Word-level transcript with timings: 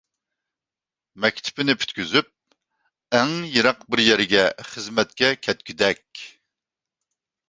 مەكتىپىنى 1.25 1.73
پۈتكۈزۈپ 1.81 2.31
ئەڭ 3.17 3.33
يىراق 3.55 3.83
بىر 3.95 4.01
يەرگە 4.05 4.47
خىزمەتكە 4.71 5.29
كەتكۈدەك. 5.49 6.23